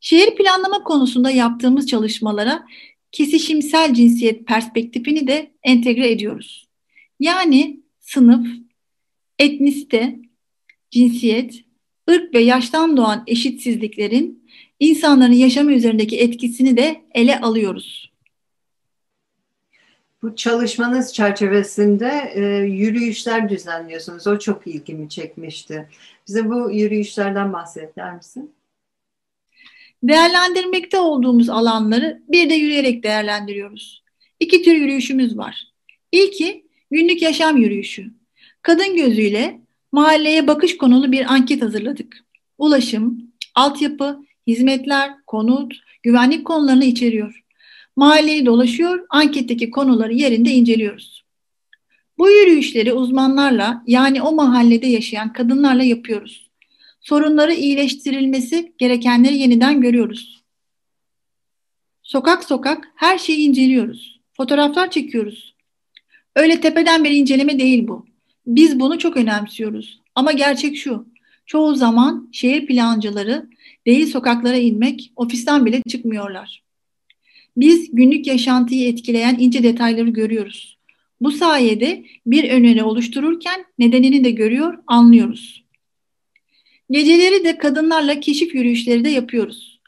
Şehir 0.00 0.36
planlama 0.36 0.84
konusunda 0.84 1.30
yaptığımız 1.30 1.86
çalışmalara 1.86 2.66
kesişimsel 3.12 3.94
cinsiyet 3.94 4.46
perspektifini 4.46 5.26
de 5.26 5.52
entegre 5.62 6.10
ediyoruz. 6.10 6.68
Yani 7.20 7.80
sınıf, 8.00 8.46
etnisite, 9.38 10.18
cinsiyet, 10.90 11.64
ırk 12.10 12.34
ve 12.34 12.40
yaştan 12.40 12.96
doğan 12.96 13.24
eşitsizliklerin 13.26 14.48
insanların 14.80 15.32
yaşamı 15.32 15.72
üzerindeki 15.72 16.20
etkisini 16.20 16.76
de 16.76 17.02
ele 17.14 17.40
alıyoruz. 17.40 18.12
Bu 20.22 20.36
çalışmanız 20.36 21.14
çerçevesinde 21.14 22.32
e, 22.34 22.40
yürüyüşler 22.66 23.48
düzenliyorsunuz. 23.48 24.26
O 24.26 24.38
çok 24.38 24.66
ilgimi 24.66 25.08
çekmişti. 25.08 25.88
Bize 26.28 26.50
bu 26.50 26.70
yürüyüşlerden 26.70 27.52
bahseder 27.52 28.14
misin? 28.14 28.52
Değerlendirmekte 30.02 30.98
olduğumuz 30.98 31.50
alanları 31.50 32.22
bir 32.28 32.50
de 32.50 32.54
yürüyerek 32.54 33.02
değerlendiriyoruz. 33.02 34.02
İki 34.40 34.62
tür 34.62 34.72
yürüyüşümüz 34.72 35.38
var. 35.38 35.72
İlki 36.12 36.66
günlük 36.90 37.22
yaşam 37.22 37.56
yürüyüşü. 37.56 38.10
Kadın 38.62 38.96
gözüyle 38.96 39.60
mahalleye 39.92 40.46
bakış 40.46 40.76
konulu 40.76 41.12
bir 41.12 41.32
anket 41.32 41.62
hazırladık. 41.62 42.24
Ulaşım, 42.58 43.32
altyapı, 43.54 44.18
hizmetler, 44.46 45.10
konut, 45.26 45.74
güvenlik 46.02 46.46
konularını 46.46 46.84
içeriyor. 46.84 47.44
Mahalleyi 47.96 48.46
dolaşıyor, 48.46 49.06
anketteki 49.10 49.70
konuları 49.70 50.14
yerinde 50.14 50.50
inceliyoruz. 50.50 51.24
Bu 52.18 52.30
yürüyüşleri 52.30 52.92
uzmanlarla 52.92 53.82
yani 53.86 54.22
o 54.22 54.32
mahallede 54.32 54.86
yaşayan 54.86 55.32
kadınlarla 55.32 55.82
yapıyoruz 55.82 56.47
sorunları 57.00 57.54
iyileştirilmesi 57.54 58.72
gerekenleri 58.78 59.38
yeniden 59.38 59.80
görüyoruz. 59.80 60.42
Sokak 62.02 62.44
sokak 62.44 62.92
her 62.94 63.18
şeyi 63.18 63.48
inceliyoruz. 63.48 64.20
Fotoğraflar 64.32 64.90
çekiyoruz. 64.90 65.54
Öyle 66.36 66.60
tepeden 66.60 67.04
bir 67.04 67.10
inceleme 67.10 67.58
değil 67.58 67.88
bu. 67.88 68.06
Biz 68.46 68.80
bunu 68.80 68.98
çok 68.98 69.16
önemsiyoruz. 69.16 70.00
Ama 70.14 70.32
gerçek 70.32 70.76
şu. 70.76 71.06
Çoğu 71.46 71.74
zaman 71.74 72.28
şehir 72.32 72.66
plancıları 72.66 73.48
değil 73.86 74.06
sokaklara 74.06 74.56
inmek, 74.56 75.12
ofisten 75.16 75.66
bile 75.66 75.82
çıkmıyorlar. 75.88 76.62
Biz 77.56 77.90
günlük 77.92 78.26
yaşantıyı 78.26 78.88
etkileyen 78.88 79.36
ince 79.38 79.62
detayları 79.62 80.10
görüyoruz. 80.10 80.78
Bu 81.20 81.30
sayede 81.30 82.04
bir 82.26 82.50
öneri 82.50 82.82
oluştururken 82.82 83.64
nedenini 83.78 84.24
de 84.24 84.30
görüyor, 84.30 84.78
anlıyoruz. 84.86 85.64
Geceleri 86.90 87.44
de 87.44 87.58
kadınlarla 87.58 88.20
keşif 88.20 88.54
yürüyüşleri 88.54 89.04
de 89.04 89.08
yapıyoruz. 89.08 89.80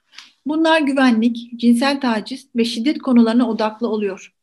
Bunlar 0.46 0.80
güvenlik, 0.80 1.58
cinsel 1.60 2.00
taciz 2.00 2.48
ve 2.56 2.64
şiddet 2.64 2.98
konularına 2.98 3.50
odaklı 3.50 3.88
oluyor. 3.88 4.34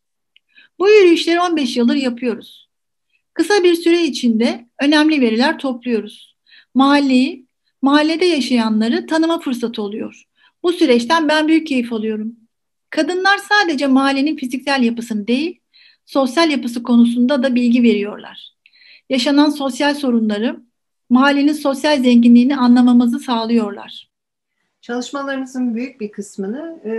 Bu 0.79 0.89
yürüyüşleri 0.89 1.41
15 1.41 1.77
yıldır 1.77 1.95
yapıyoruz. 1.95 2.69
Kısa 3.33 3.63
bir 3.63 3.75
süre 3.75 4.03
içinde 4.03 4.67
önemli 4.81 5.21
veriler 5.21 5.59
topluyoruz. 5.59 6.35
Mahalleyi, 6.73 7.45
mahallede 7.81 8.25
yaşayanları 8.25 9.07
tanıma 9.07 9.39
fırsatı 9.39 9.81
oluyor. 9.81 10.23
Bu 10.63 10.73
süreçten 10.73 11.27
ben 11.27 11.47
büyük 11.47 11.67
keyif 11.67 11.93
alıyorum. 11.93 12.35
Kadınlar 12.89 13.37
sadece 13.37 13.87
mahallenin 13.87 14.35
fiziksel 14.35 14.83
yapısını 14.83 15.27
değil, 15.27 15.59
sosyal 16.05 16.51
yapısı 16.51 16.83
konusunda 16.83 17.43
da 17.43 17.55
bilgi 17.55 17.83
veriyorlar. 17.83 18.53
Yaşanan 19.09 19.49
sosyal 19.49 19.93
sorunları, 19.93 20.59
mahallenin 21.09 21.53
sosyal 21.53 22.03
zenginliğini 22.03 22.57
anlamamızı 22.57 23.19
sağlıyorlar. 23.19 24.07
Çalışmalarınızın 24.81 25.75
büyük 25.75 26.01
bir 26.01 26.11
kısmını 26.11 26.79
e, 26.85 26.93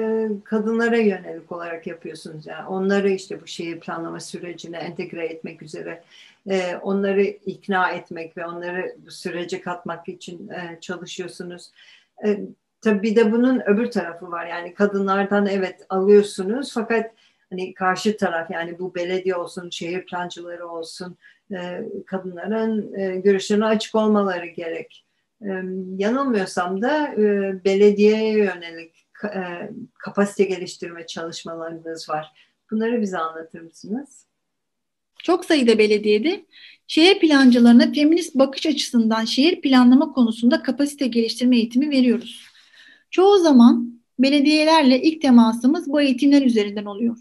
kadınlara 0.44 0.96
yönelik 0.96 1.52
olarak 1.52 1.86
yapıyorsunuz. 1.86 2.46
Yani 2.46 2.68
onları 2.68 3.10
işte 3.10 3.40
bu 3.42 3.46
şehir 3.46 3.80
planlama 3.80 4.20
sürecine 4.20 4.76
entegre 4.76 5.26
etmek 5.26 5.62
üzere, 5.62 6.02
e, 6.50 6.76
onları 6.76 7.22
ikna 7.22 7.90
etmek 7.90 8.36
ve 8.36 8.46
onları 8.46 8.96
bu 9.06 9.10
sürece 9.10 9.60
katmak 9.60 10.08
için 10.08 10.48
e, 10.48 10.78
çalışıyorsunuz. 10.80 11.70
E, 12.24 12.40
tabii 12.80 13.02
bir 13.02 13.16
de 13.16 13.32
bunun 13.32 13.60
öbür 13.60 13.90
tarafı 13.90 14.30
var. 14.30 14.46
Yani 14.46 14.74
kadınlardan 14.74 15.46
evet 15.46 15.86
alıyorsunuz 15.88 16.72
fakat 16.74 17.10
hani 17.50 17.74
karşı 17.74 18.16
taraf 18.16 18.50
yani 18.50 18.78
bu 18.78 18.94
belediye 18.94 19.36
olsun, 19.36 19.70
şehir 19.70 20.06
plancıları 20.06 20.68
olsun 20.68 21.16
kadınların 22.06 22.94
e, 22.94 23.20
görüşlerine 23.20 23.64
açık 23.64 23.94
olmaları 23.94 24.46
gerek. 24.46 25.06
E, 25.42 25.48
yanılmıyorsam 25.96 26.82
da 26.82 27.14
e, 27.14 27.54
belediyeye 27.64 28.38
yönelik 28.38 29.06
e, 29.24 29.70
kapasite 29.98 30.44
geliştirme 30.44 31.06
çalışmalarınız 31.06 32.08
var. 32.08 32.32
Bunları 32.70 33.00
bize 33.00 33.18
anlatır 33.18 33.60
mısınız? 33.60 34.26
Çok 35.22 35.44
sayıda 35.44 35.78
belediyede 35.78 36.44
şehir 36.86 37.20
plancılarına 37.20 37.92
feminist 37.92 38.34
bakış 38.34 38.66
açısından 38.66 39.24
şehir 39.24 39.60
planlama 39.60 40.12
konusunda 40.12 40.62
kapasite 40.62 41.06
geliştirme 41.06 41.56
eğitimi 41.56 41.90
veriyoruz. 41.90 42.46
Çoğu 43.10 43.38
zaman 43.38 44.00
belediyelerle 44.18 45.02
ilk 45.02 45.22
temasımız 45.22 45.90
bu 45.90 46.00
eğitimler 46.00 46.42
üzerinden 46.42 46.84
oluyor. 46.84 47.18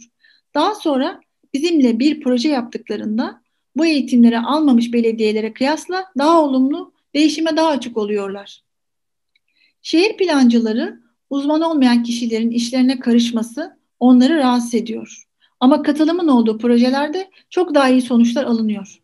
Daha 0.53 0.75
sonra 0.75 1.21
bizimle 1.53 1.99
bir 1.99 2.21
proje 2.21 2.49
yaptıklarında 2.49 3.41
bu 3.77 3.85
eğitimleri 3.85 4.39
almamış 4.39 4.93
belediyelere 4.93 5.53
kıyasla 5.53 6.05
daha 6.17 6.41
olumlu, 6.41 6.93
değişime 7.15 7.57
daha 7.57 7.67
açık 7.67 7.97
oluyorlar. 7.97 8.63
Şehir 9.81 10.17
plancıları 10.17 10.99
uzman 11.29 11.61
olmayan 11.61 12.03
kişilerin 12.03 12.51
işlerine 12.51 12.99
karışması 12.99 13.77
onları 13.99 14.37
rahatsız 14.37 14.75
ediyor. 14.75 15.23
Ama 15.59 15.81
katılımın 15.81 16.27
olduğu 16.27 16.57
projelerde 16.57 17.29
çok 17.49 17.75
daha 17.75 17.89
iyi 17.89 18.01
sonuçlar 18.01 18.43
alınıyor. 18.43 19.01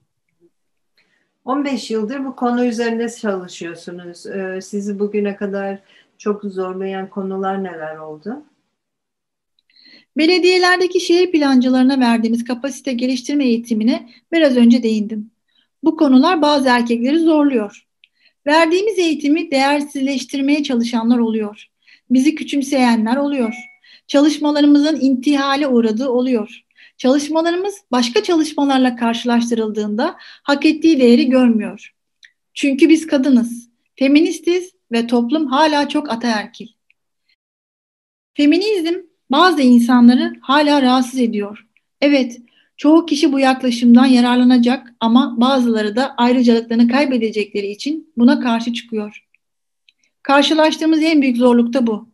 15 1.46 1.92
yıldır 1.92 2.26
bu 2.26 2.36
konu 2.36 2.66
üzerinde 2.66 3.10
çalışıyorsunuz. 3.10 4.26
Ee, 4.26 4.60
sizi 4.62 5.00
bugüne 5.00 5.36
kadar 5.36 5.80
çok 6.18 6.44
zorlayan 6.44 7.10
konular 7.10 7.64
neler 7.64 7.98
oldu? 7.98 8.44
Belediyelerdeki 10.18 11.00
şehir 11.00 11.32
plancılarına 11.32 12.00
verdiğimiz 12.00 12.44
kapasite 12.44 12.94
geliştirme 12.94 13.46
eğitimine 13.46 14.10
biraz 14.32 14.58
önce 14.58 14.84
değindim. 14.84 15.32
Bu 15.84 15.98
konular 15.98 16.42
bazı 16.42 16.70
erkekleri 16.70 17.20
zorluyor. 17.20 17.88
Verdiğimiz 18.48 19.00
eğitimi 19.00 19.52
değersizleştirmeye 19.52 20.64
çalışanlar 20.64 21.18
oluyor. 21.18 21.68
Bizi 22.10 22.36
küçümseyenler 22.36 23.18
oluyor. 23.18 23.54
Çalışmalarımızın 24.08 25.00
intihale 25.02 25.68
uğradığı 25.68 26.10
oluyor. 26.10 26.64
Çalışmalarımız 26.98 27.76
başka 27.92 28.24
çalışmalarla 28.24 28.96
karşılaştırıldığında 28.96 30.16
hak 30.20 30.66
ettiği 30.66 31.00
değeri 31.00 31.30
görmüyor. 31.30 31.94
Çünkü 32.54 32.90
biz 32.90 33.08
kadınız, 33.08 33.70
feministiz 33.96 34.72
ve 34.92 35.08
toplum 35.08 35.48
hala 35.48 35.90
çok 35.90 36.12
ataerkil. 36.12 36.68
Feminizm 38.34 39.13
bazı 39.32 39.62
insanları 39.62 40.34
hala 40.42 40.82
rahatsız 40.82 41.20
ediyor. 41.20 41.68
Evet, 42.02 42.42
çoğu 42.78 43.06
kişi 43.06 43.34
bu 43.34 43.40
yaklaşımdan 43.40 44.06
yararlanacak 44.06 44.94
ama 45.00 45.36
bazıları 45.42 45.96
da 45.96 46.16
ayrıcalıklarını 46.18 46.88
kaybedecekleri 46.88 47.68
için 47.68 48.14
buna 48.18 48.40
karşı 48.40 48.74
çıkıyor. 48.74 49.26
Karşılaştığımız 50.24 51.02
en 51.02 51.22
büyük 51.22 51.38
zorluk 51.38 51.74
da 51.74 51.88
bu. 51.88 52.10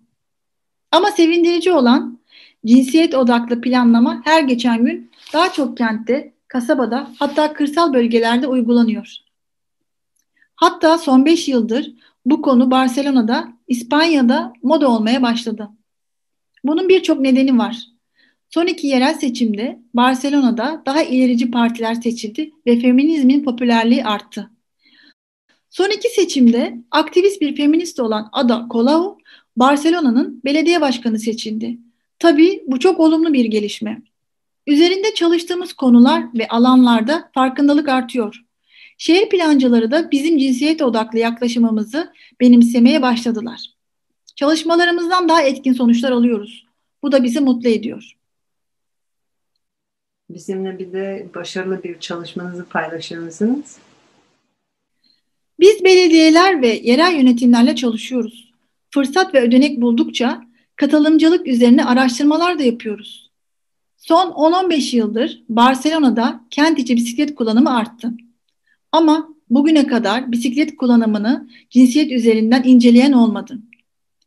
Ama 0.91 1.11
sevindirici 1.11 1.71
olan 1.71 2.19
cinsiyet 2.65 3.15
odaklı 3.15 3.61
planlama 3.61 4.21
her 4.25 4.43
geçen 4.43 4.85
gün 4.85 5.11
daha 5.33 5.53
çok 5.53 5.77
kentte, 5.77 6.33
kasabada 6.47 7.11
hatta 7.19 7.53
kırsal 7.53 7.93
bölgelerde 7.93 8.47
uygulanıyor. 8.47 9.15
Hatta 10.55 10.97
son 10.97 11.25
5 11.25 11.47
yıldır 11.47 11.93
bu 12.25 12.41
konu 12.41 12.71
Barcelona'da, 12.71 13.53
İspanya'da 13.67 14.53
moda 14.63 14.89
olmaya 14.89 15.21
başladı. 15.21 15.69
Bunun 16.63 16.89
birçok 16.89 17.19
nedeni 17.19 17.57
var. 17.57 17.77
Son 18.49 18.65
iki 18.65 18.87
yerel 18.87 19.13
seçimde 19.13 19.79
Barcelona'da 19.93 20.83
daha 20.85 21.03
ilerici 21.03 21.51
partiler 21.51 21.95
seçildi 21.95 22.51
ve 22.67 22.79
feminizmin 22.79 23.43
popülerliği 23.43 24.05
arttı. 24.05 24.49
Son 25.69 25.89
iki 25.89 26.09
seçimde 26.09 26.77
aktivist 26.91 27.41
bir 27.41 27.55
feminist 27.55 27.99
olan 27.99 28.29
Ada 28.31 28.67
Colau, 28.71 29.17
Barcelona'nın 29.57 30.41
belediye 30.45 30.81
başkanı 30.81 31.19
seçildi. 31.19 31.77
Tabii 32.19 32.63
bu 32.67 32.79
çok 32.79 32.99
olumlu 32.99 33.33
bir 33.33 33.45
gelişme. 33.45 34.01
Üzerinde 34.67 35.13
çalıştığımız 35.13 35.73
konular 35.73 36.23
ve 36.33 36.47
alanlarda 36.47 37.29
farkındalık 37.33 37.89
artıyor. 37.89 38.43
Şehir 38.97 39.29
plancıları 39.29 39.91
da 39.91 40.11
bizim 40.11 40.37
cinsiyet 40.37 40.81
odaklı 40.81 41.19
yaklaşımımızı 41.19 42.13
benimsemeye 42.41 43.01
başladılar. 43.01 43.78
Çalışmalarımızdan 44.39 45.29
daha 45.29 45.41
etkin 45.41 45.73
sonuçlar 45.73 46.11
alıyoruz. 46.11 46.65
Bu 47.03 47.11
da 47.11 47.23
bizi 47.23 47.39
mutlu 47.39 47.69
ediyor. 47.69 48.17
Bizimle 50.29 50.79
bir 50.79 50.93
de 50.93 51.27
başarılı 51.35 51.83
bir 51.83 51.99
çalışmanızı 51.99 52.65
paylaşır 52.65 53.17
mısınız? 53.17 53.77
Biz 55.59 55.83
belediyeler 55.83 56.61
ve 56.61 56.67
yerel 56.67 57.15
yönetimlerle 57.15 57.75
çalışıyoruz. 57.75 58.53
Fırsat 58.91 59.33
ve 59.33 59.41
ödenek 59.41 59.81
buldukça 59.81 60.41
katılımcılık 60.75 61.47
üzerine 61.47 61.85
araştırmalar 61.85 62.59
da 62.59 62.63
yapıyoruz. 62.63 63.31
Son 63.97 64.31
10-15 64.31 64.95
yıldır 64.95 65.43
Barcelona'da 65.49 66.45
kent 66.49 66.79
içi 66.79 66.95
bisiklet 66.95 67.35
kullanımı 67.35 67.77
arttı. 67.77 68.11
Ama 68.91 69.29
bugüne 69.49 69.87
kadar 69.87 70.31
bisiklet 70.31 70.77
kullanımını 70.77 71.49
cinsiyet 71.69 72.11
üzerinden 72.11 72.63
inceleyen 72.63 73.11
olmadı. 73.11 73.59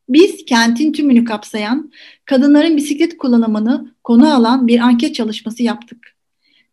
Biz 0.09 0.45
kentin 0.45 0.93
tümünü 0.93 1.25
kapsayan, 1.25 1.93
kadınların 2.25 2.77
bisiklet 2.77 3.19
kullanımını 3.19 3.95
konu 4.05 4.35
alan 4.35 4.69
bir 4.69 4.79
anket 4.79 5.15
çalışması 5.15 5.63
yaptık. 5.63 6.17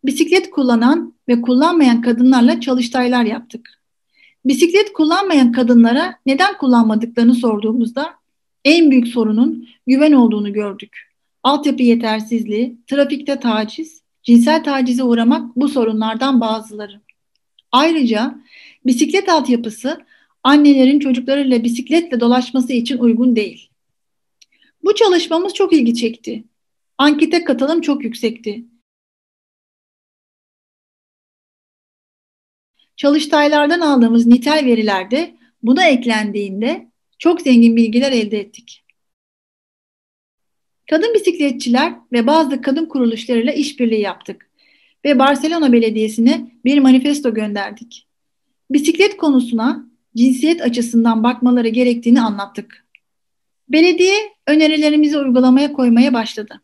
Bisiklet 0.04 0.50
kullanan 0.50 1.14
ve 1.28 1.42
kullanmayan 1.42 2.02
kadınlarla 2.02 2.60
çalıştaylar 2.60 3.24
yaptık. 3.24 3.68
Bisiklet 4.44 4.92
kullanmayan 4.92 5.52
kadınlara 5.52 6.14
neden 6.26 6.58
kullanmadıklarını 6.58 7.34
sorduğumuzda 7.34 8.14
en 8.64 8.90
büyük 8.90 9.08
sorunun 9.08 9.68
güven 9.86 10.12
olduğunu 10.12 10.52
gördük. 10.52 11.10
Altyapı 11.42 11.82
yetersizliği, 11.82 12.76
trafikte 12.86 13.40
taciz, 13.40 14.02
cinsel 14.22 14.64
tacize 14.64 15.02
uğramak 15.02 15.56
bu 15.56 15.68
sorunlardan 15.68 16.40
bazıları. 16.40 17.00
Ayrıca 17.72 18.34
bisiklet 18.86 19.28
altyapısı 19.28 19.98
annelerin 20.42 21.00
çocuklarıyla 21.00 21.64
bisikletle 21.64 22.20
dolaşması 22.20 22.72
için 22.72 22.98
uygun 22.98 23.36
değil. 23.36 23.70
Bu 24.84 24.94
çalışmamız 24.94 25.54
çok 25.54 25.72
ilgi 25.72 25.94
çekti. 25.94 26.44
Ankete 26.98 27.44
katılım 27.44 27.80
çok 27.80 28.04
yüksekti. 28.04 28.64
Çalıştaylardan 32.96 33.80
aldığımız 33.80 34.26
nitel 34.26 34.64
verilerde 34.66 35.36
buna 35.62 35.86
eklendiğinde 35.86 36.90
çok 37.18 37.40
zengin 37.40 37.76
bilgiler 37.76 38.12
elde 38.12 38.40
ettik. 38.40 38.84
Kadın 40.90 41.14
bisikletçiler 41.14 41.94
ve 42.12 42.26
bazı 42.26 42.62
kadın 42.62 42.86
kuruluşlarıyla 42.86 43.52
işbirliği 43.52 44.00
yaptık 44.00 44.50
ve 45.04 45.18
Barcelona 45.18 45.72
Belediyesi'ne 45.72 46.52
bir 46.64 46.78
manifesto 46.78 47.34
gönderdik. 47.34 48.06
bisiklet 48.70 49.16
konusuna 49.16 49.89
cinsiyet 50.16 50.62
açısından 50.62 51.22
bakmaları 51.24 51.68
gerektiğini 51.68 52.20
anlattık. 52.20 52.86
Belediye 53.68 54.14
önerilerimizi 54.46 55.18
uygulamaya 55.18 55.72
koymaya 55.72 56.12
başladı. 56.12 56.60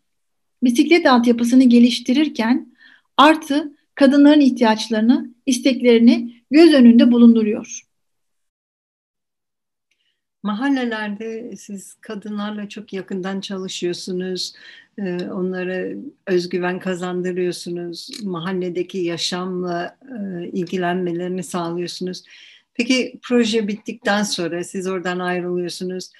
Bisiklet 0.62 1.06
altyapısını 1.06 1.64
geliştirirken 1.64 2.76
artı 3.16 3.76
kadınların 3.94 4.40
ihtiyaçlarını, 4.40 5.34
isteklerini 5.46 6.42
göz 6.50 6.72
önünde 6.74 7.12
bulunduruyor. 7.12 7.86
Mahallelerde 10.42 11.56
siz 11.56 11.94
kadınlarla 11.94 12.68
çok 12.68 12.92
yakından 12.92 13.40
çalışıyorsunuz. 13.40 14.52
Ee, 14.98 15.30
onlara 15.30 15.96
özgüven 16.26 16.78
kazandırıyorsunuz. 16.78 18.10
Mahalledeki 18.24 18.98
yaşamla 18.98 19.98
e, 20.02 20.48
ilgilenmelerini 20.48 21.42
sağlıyorsunuz. 21.42 22.22
Peki 22.76 23.18
proje 23.22 23.68
bittikten 23.68 24.22
sonra 24.22 24.64
siz 24.64 24.86
oradan 24.86 25.18
ayrılıyorsunuz. 25.18 26.10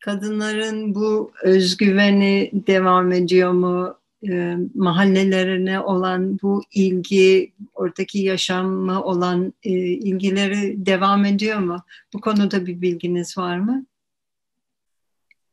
Kadınların 0.00 0.94
bu 0.94 1.32
özgüveni 1.42 2.50
devam 2.66 3.12
ediyor 3.12 3.52
mu? 3.52 3.96
e, 4.28 4.56
mahallelerine 4.74 5.80
olan 5.80 6.38
bu 6.42 6.62
ilgi, 6.74 7.52
oradaki 7.74 8.18
yaşamı 8.18 9.04
olan 9.04 9.52
e, 9.62 9.70
ilgileri 9.80 10.86
devam 10.86 11.24
ediyor 11.24 11.58
mu? 11.58 11.76
Bu 12.14 12.20
konuda 12.20 12.66
bir 12.66 12.80
bilginiz 12.80 13.38
var 13.38 13.58
mı? 13.58 13.86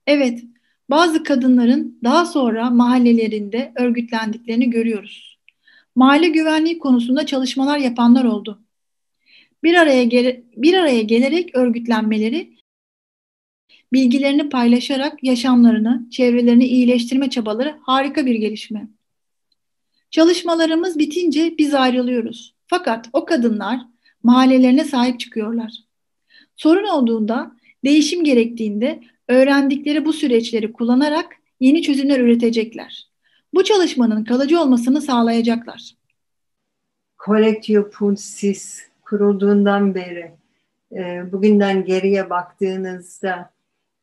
Evet, 0.08 0.44
bazı 0.90 1.24
kadınların 1.24 2.00
daha 2.04 2.26
sonra 2.26 2.70
mahallelerinde 2.70 3.72
örgütlendiklerini 3.76 4.70
görüyoruz. 4.70 5.40
Mahalle 5.96 6.28
güvenliği 6.30 6.80
konusunda 6.80 7.26
çalışmalar 7.26 7.78
yapanlar 7.78 8.26
oldu. 8.26 8.63
Bir 9.64 9.74
araya 9.74 10.04
gele, 10.04 10.44
bir 10.58 10.74
araya 10.74 11.02
gelerek 11.02 11.56
örgütlenmeleri 11.56 12.58
bilgilerini 13.94 14.50
paylaşarak 14.50 15.24
yaşamlarını, 15.24 16.08
çevrelerini 16.12 16.66
iyileştirme 16.66 17.30
çabaları 17.30 17.78
harika 17.82 18.26
bir 18.26 18.36
gelişme. 18.36 18.88
Çalışmalarımız 20.12 21.00
bitince 21.00 21.58
biz 21.58 21.74
ayrılıyoruz. 21.74 22.56
Fakat 22.68 23.10
o 23.14 23.26
kadınlar 23.26 23.80
mahallelerine 24.24 24.84
sahip 24.84 25.20
çıkıyorlar. 25.20 25.72
Sorun 26.56 26.88
olduğunda, 26.88 27.56
değişim 27.84 28.24
gerektiğinde 28.24 29.04
öğrendikleri 29.28 30.06
bu 30.06 30.14
süreçleri 30.14 30.74
kullanarak 30.74 31.36
yeni 31.60 31.82
çözümler 31.82 32.20
üretecekler. 32.20 33.08
Bu 33.54 33.64
çalışmanın 33.64 34.24
kalıcı 34.24 34.62
olmasını 34.62 35.02
sağlayacaklar. 35.02 35.96
Collectio 37.26 37.90
Punsis 37.90 38.93
kurulduğundan 39.14 39.96
beri 39.96 40.32
e, 40.92 41.32
bugünden 41.32 41.86
geriye 41.86 42.30
baktığınızda 42.30 43.54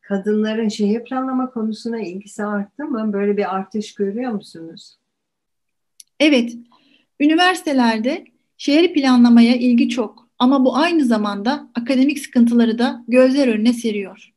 kadınların 0.01 0.67
şehir 0.67 1.03
planlama 1.03 1.51
konusuna 1.51 2.01
ilgisi 2.01 2.43
arttı 2.43 2.85
mı? 2.85 3.13
Böyle 3.13 3.37
bir 3.37 3.55
artış 3.55 3.93
görüyor 3.95 4.31
musunuz? 4.31 4.97
Evet, 6.19 6.57
üniversitelerde 7.19 8.25
şehir 8.57 8.93
planlamaya 8.93 9.55
ilgi 9.55 9.89
çok 9.89 10.27
ama 10.39 10.65
bu 10.65 10.75
aynı 10.77 11.05
zamanda 11.05 11.69
akademik 11.75 12.19
sıkıntıları 12.19 12.79
da 12.79 13.03
gözler 13.07 13.47
önüne 13.47 13.73
seriyor. 13.73 14.33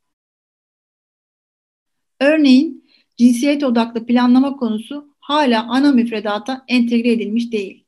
Örneğin 2.20 2.84
cinsiyet 3.16 3.64
odaklı 3.64 4.06
planlama 4.06 4.56
konusu 4.56 5.14
hala 5.20 5.62
ana 5.68 5.92
müfredata 5.92 6.64
entegre 6.68 7.12
edilmiş 7.12 7.52
değil. 7.52 7.84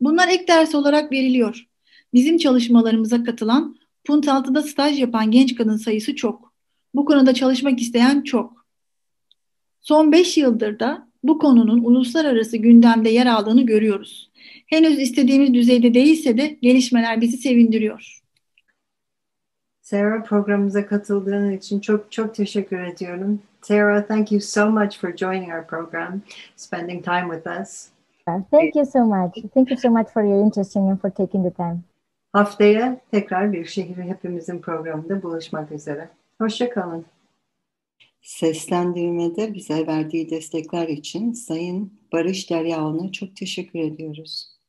Bunlar 0.00 0.28
ek 0.28 0.48
ders 0.48 0.74
olarak 0.74 1.12
veriliyor. 1.12 1.69
Bizim 2.14 2.38
çalışmalarımıza 2.38 3.24
katılan 3.24 3.76
Puntaltı'da 4.04 4.62
staj 4.62 5.00
yapan 5.00 5.30
genç 5.30 5.54
kadın 5.54 5.76
sayısı 5.76 6.16
çok. 6.16 6.52
Bu 6.94 7.04
konuda 7.04 7.34
çalışmak 7.34 7.80
isteyen 7.80 8.22
çok. 8.22 8.66
Son 9.80 10.12
5 10.12 10.38
yıldır 10.38 10.78
da 10.78 11.08
bu 11.24 11.38
konunun 11.38 11.84
uluslararası 11.84 12.56
gündemde 12.56 13.10
yer 13.10 13.26
aldığını 13.26 13.62
görüyoruz. 13.62 14.30
Henüz 14.66 14.98
istediğimiz 14.98 15.54
düzeyde 15.54 15.94
değilse 15.94 16.38
de 16.38 16.58
gelişmeler 16.62 17.20
bizi 17.20 17.36
sevindiriyor. 17.36 18.20
Sarah 19.80 20.24
programımıza 20.24 20.86
katıldığın 20.86 21.52
için 21.52 21.80
çok 21.80 22.12
çok 22.12 22.34
teşekkür 22.34 22.80
ediyorum. 22.80 23.40
Sarah, 23.62 24.06
thank 24.08 24.32
you 24.32 24.40
so 24.40 24.70
much 24.70 24.98
for 24.98 25.16
joining 25.16 25.52
our 25.54 25.66
program, 25.66 26.20
spending 26.56 27.04
time 27.04 27.28
with 27.34 27.60
us. 27.60 27.88
Thank 28.50 28.76
you 28.76 28.86
so 28.86 29.04
much. 29.04 29.52
Thank 29.54 29.70
you 29.70 29.80
so 29.80 29.90
much 29.90 30.08
for 30.12 30.22
your 30.22 30.44
interest 30.44 30.76
and 30.76 31.00
for 31.00 31.10
taking 31.10 31.44
the 31.44 31.50
time. 31.50 31.89
Haftaya 32.32 33.00
tekrar 33.10 33.52
bir 33.52 33.64
şehri 33.64 34.02
hepimizin 34.02 34.60
programında 34.60 35.22
buluşmak 35.22 35.72
üzere. 35.72 36.08
Hoşçakalın. 36.38 37.04
Seslendirmede 38.22 39.54
bize 39.54 39.86
verdiği 39.86 40.30
destekler 40.30 40.88
için 40.88 41.32
Sayın 41.32 41.92
Barış 42.12 42.50
Deryaoğlu'na 42.50 43.12
çok 43.12 43.36
teşekkür 43.36 43.78
ediyoruz. 43.78 44.59